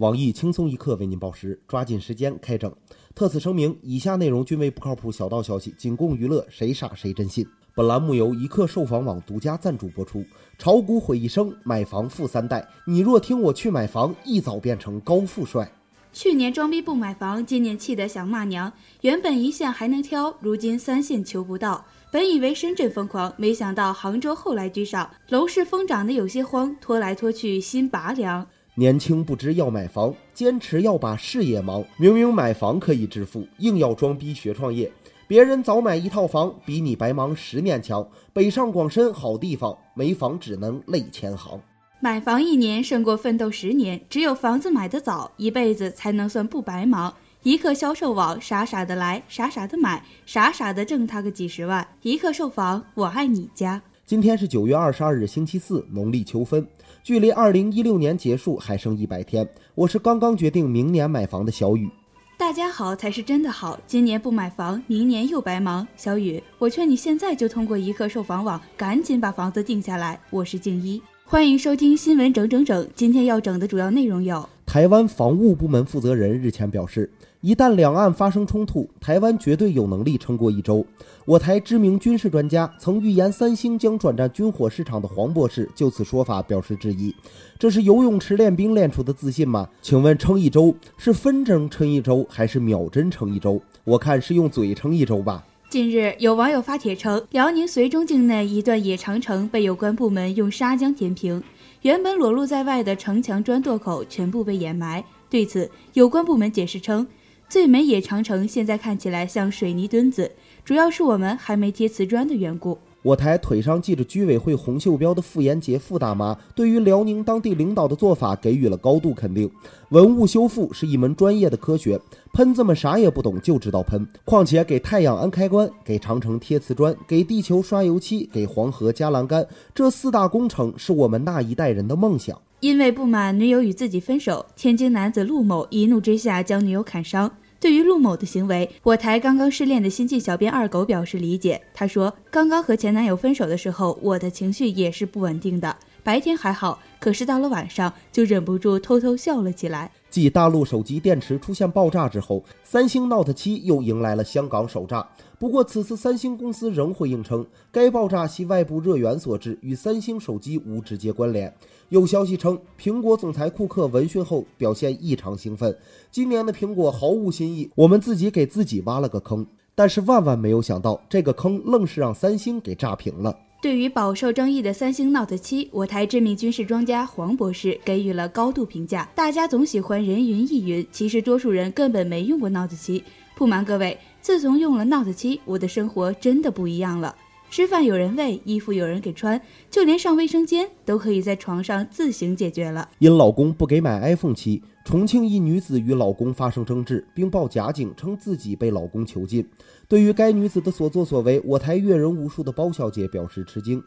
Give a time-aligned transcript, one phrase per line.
[0.00, 2.74] 网易轻松一刻为您报时，抓紧时间开整。
[3.14, 7.46] 特此声明，以下内容均为不靠谱小道消息，仅供娱乐，谁傻谁真信。
[7.74, 10.24] 本栏目由一刻售房网独家赞助播出。
[10.56, 12.66] 炒股毁一生，买房富三代。
[12.86, 15.70] 你若听我去买房，一早变成高富帅。
[16.14, 18.72] 去年装逼不买房，今年气得想骂娘。
[19.02, 21.84] 原本一线还能挑，如今三线求不到。
[22.10, 25.10] 本以为深圳疯狂，没想到杭州后来居上。
[25.28, 28.46] 楼市疯涨的有些慌，拖来拖去心拔凉。
[28.80, 31.84] 年轻不知要买房，坚持要把事业忙。
[31.98, 34.90] 明明买房可以致富，硬要装逼学创业。
[35.28, 38.08] 别人早买一套房，比你白忙十年强。
[38.32, 41.60] 北上广深好地方，没房只能泪千行。
[42.00, 47.12] 买房一年胜过奋斗十年，只有房子买得早，一辈子才能算不白忙。
[47.42, 51.86] 一刻销售网，傻傻的来，傻傻的买，傻傻的挣他个几十万。
[52.00, 53.82] 一刻售房，我爱你家。
[54.10, 56.66] 今天是九月二十二日，星期四，农历秋分，
[57.00, 59.48] 距离二零一六年结束还剩一百天。
[59.76, 61.88] 我是刚刚决定明年买房的小雨。
[62.36, 65.86] 大家好才是真的好，今年不买房，明年又白忙。
[65.96, 70.18] 小雨，我劝你现在就通过一刻售房网，赶紧把房子定下来。
[70.30, 72.84] 我是静一，欢迎收听新闻整整整。
[72.96, 77.08] 今天要整的主要内容有：台湾防务部门负责人日前表示。
[77.42, 80.84] 一旦两岸发生冲突，台湾绝对有能力撑过一周。
[81.24, 87.14] 我台知名军事专家、曾预言三星将转战军火市场的黄博士就此说法表示质疑
[87.58, 89.66] ：“这是游泳池练兵练出的自信吗？
[89.80, 93.58] 请问撑一周是分针撑一周还是秒针撑一周？
[93.84, 101.42] 我看是用嘴撑一周吧。”近日，有网友发帖称，辽宁绥中境内一段野长城被有关部门用砂浆填平，
[101.80, 105.02] 原本裸露在外的城墙砖垛口全部被掩埋。
[105.30, 107.06] 对此，有关部门解释称。
[107.50, 110.30] 最美野长城现在看起来像水泥墩子，
[110.64, 112.78] 主要是我们还没贴瓷砖的缘故。
[113.02, 119.50] 我台腿上系着居委会红袖标的傅延杰傅大妈，对于辽宁当地领导的做法给予了高度肯定。
[119.88, 122.00] 文物修复是一门专业的科学，
[122.32, 124.06] 喷子们啥也不懂就知道喷。
[124.24, 129.44] 况且给太阳安开关，给长城贴瓷砖，给地球刷油漆，给黄河加栏杆，
[129.74, 132.40] 这四大工程是我们那一代人的梦想。
[132.60, 137.32] 因为不满女友与自己分手，天津男子陆某一怒之下将女友砍伤。
[137.60, 141.60] 对于陆某的行为，我台刚刚失恋的新晋小编二狗表示理解。
[141.74, 155.06] 他说：“刚刚和前男友分手的时候，我的情绪也是不稳定的，白天还好，可是到了晚上就忍不住偷偷笑了起来。”继大陆手机电池出现爆炸之后，三星 Note 七又迎来了香港首炸。
[155.40, 161.50] 不过，此次三星公司仍回应称，该爆炸系外部热源所致，与三星手机无直接关联。
[161.88, 165.74] 有消息称，苹果总裁库克闻讯后表现异常兴奋。
[166.10, 169.46] 今年的苹果毫无新意，我们自己给自己挖了个坑。
[169.74, 173.34] 但是万万没有想到，这个坑愣是让三星给炸平了。
[173.62, 179.06] 对于饱受争议的三星 Note 7，我台知名军事专家黄博士给予了高度评价。
[179.14, 183.02] 大家总喜欢人云亦云，其实多数人根本没用过 Note 7。
[183.36, 187.14] 不瞒各位，自从用了 Note 7，我的生活真的不一样了。
[187.50, 189.38] 吃饭有人喂，衣服有人给穿，
[189.70, 192.88] 就连上卫生间都可以在床上自行解决了。
[192.98, 199.46] 因老公不给买 iPhone 7，重庆一女子与老公发生争执，并报假警称自己被老公囚禁。
[199.86, 203.82] 对于该女子的所作所为，我台阅人无数的包小姐表示吃惊。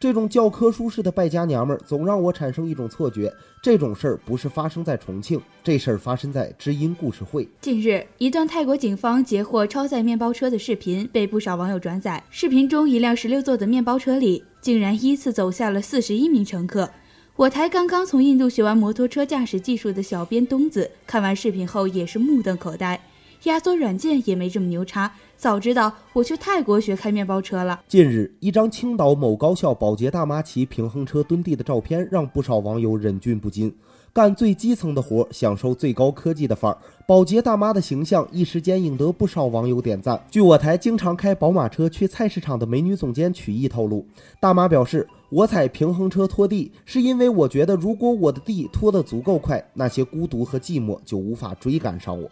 [0.00, 3.32] 这种教科书式的败家娘们儿，总让我产生一种错觉：
[3.62, 7.48] 这种事儿不是发生在重庆，这事儿发生在知音故事会。
[7.60, 12.20] 近日，一段泰国警方截获超载面包车的视频被不少网友转载。
[12.30, 16.90] 视频中，一辆十六座的面包车里竟然依次走下了四十一名乘客。
[17.34, 23.00] 我台刚刚从印度学完摩托车驾驶技术的小编东子，看完视频后也是目瞪口呆。
[23.44, 27.80] 压缩软件也没这么牛叉，早知道我去泰国学开面包车了。
[27.88, 33.74] 近日，一张青岛某高校保洁大妈骑平衡车蹲地的照片，让不少网友忍俊不禁。
[34.14, 40.22] 干最基层的活，享受最高科技的范儿，保洁大妈的形象一时间引得不少网友点赞。
[40.30, 44.06] 据我台经常开宝马车去菜市场的美女总监曲艺透露，
[44.38, 52.28] 大妈表示：“我踩平衡车拖地，是因为我觉得如果我的地拖得足够快，那些孤独和寂寞就无法追赶上我。”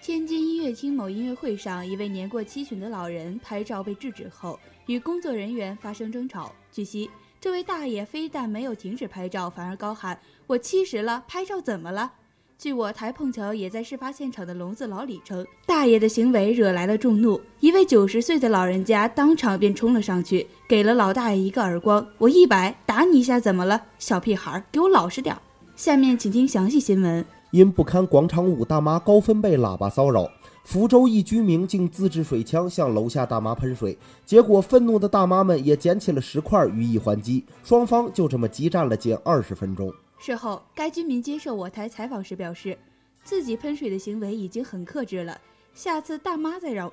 [0.00, 6.50] 天津音乐厅某音乐会上，一位年过七旬的老人拍照被制止后，与工作人员发生争吵。
[6.72, 10.18] 据悉，这位大爷非但没有停止拍照，反而高喊
[10.50, 12.10] ：“我七十了，拍照怎么了？”
[12.58, 23.80] 据我台碰巧也在事发现场的聋子老李称，大爷的行为惹来了众怒，一位九十岁的老人家当场便冲了上去，给了老大爷一个耳光：“我一百打你一下怎么了？
[24.00, 25.36] 小屁孩，给我老实点！”
[25.76, 27.24] 下面请听详细新闻。
[27.52, 30.28] 因不堪广场舞大妈高分贝喇叭骚扰，
[30.64, 39.92] 福州一居民竟自制水枪向楼下大妈喷水，结果愤怒的大妈们也捡起了石块予以还击，双方就这么激战了近二十分钟。
[40.20, 42.76] 事后，该居民接受我台采访时表示，
[43.24, 45.40] 自己喷水的行为已经很克制了，
[45.72, 46.92] 下次大妈再扰，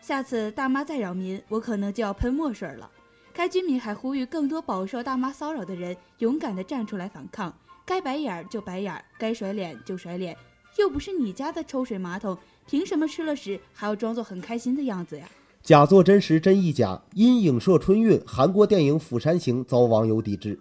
[0.00, 2.90] 下次大妈再扰民，我可能就要喷墨水了。
[3.34, 7.54] 该居民还呼吁更多饱受大妈骚扰的人勇敢地站出来反抗，
[7.84, 10.34] 该白眼儿就白眼儿，该甩脸就甩脸，
[10.78, 15.28] 又不是你家的抽水马桶，凭什么吃了屎还要装作很开心的样子呀？
[15.62, 20.58] 假作真实真亦假，因影射春运，韩国电影《釜山行》遭网友抵制。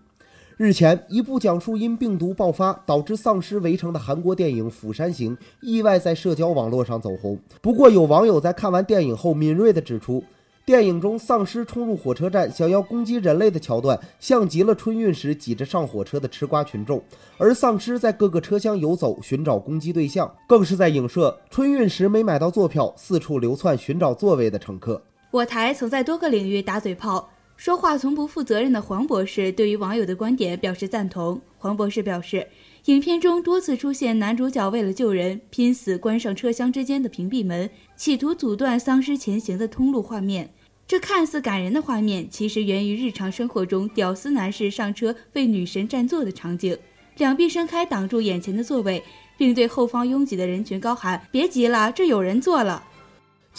[0.62, 7.40] 日前，一部讲述因病毒爆发导致丧尸围城的韩国电影《釜山行》意外在社交网络上走红。
[7.62, 10.22] 不过，有网友在看完电影后敏锐地指出。
[10.66, 17.00] 电影中丧尸冲入火车站想要攻击人类的桥段，像极了春运时挤着上火车的吃瓜群众；
[17.38, 25.02] 而丧尸在各个车厢游走寻找攻击对象，更是在影射春运时没买到坐票，四处流窜寻找座位的乘客。
[25.32, 27.30] 我台曾在多个领域打嘴炮，
[27.60, 31.42] 说话从不负责任的黄博士对于网友的观点表示赞同。
[31.58, 32.48] 黄博士表示，
[32.86, 40.50] 影片中多次出现男主角为了救人拼死关上车厢之间的屏蔽门，企图阻断丧尸前行的通路画面。
[40.88, 46.78] 这看似感人的画面，其实源于日常生活中屌丝男士上车为女神占座的场景，
[47.18, 49.04] 两臂伸开挡住眼前的座位，
[49.38, 52.86] 并对后方拥挤的人群高喊：“别急了，这有人坐了。”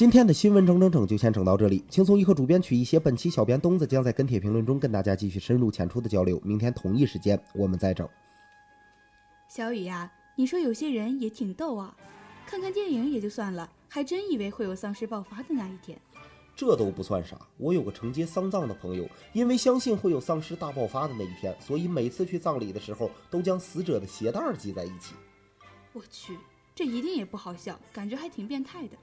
[0.01, 1.85] 今天的新闻整整整就先整到这里。
[1.91, 6.41] 轻松一刻主编曲一些，本期小编东子将在跟帖评论中跟大家继续深入浅出的交流。
[6.43, 8.09] 明天同一时间我们再整。
[9.47, 11.95] 小雨呀，你说有些人也挺逗啊，
[12.47, 16.01] 看看电影也就算了，还真以为会有丧尸爆发的那一天。
[16.57, 25.15] 这都不算啥，我有个承接丧葬的朋友，因为相信会有丧尸大爆发的那一天，所以每次去葬礼的时候都将死者的鞋带系在一起。
[25.93, 26.39] 我去，
[26.75, 28.97] 这一定也不好笑，感觉还挺变态的。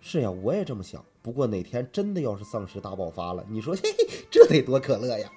[0.00, 1.04] 是呀，我也这么想。
[1.22, 5.30] 不过哪天真的要是丧尸大爆发了，你说嘿嘿，这得多可乐呀！